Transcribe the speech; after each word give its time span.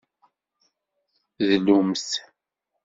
Dlumt. 1.49 2.09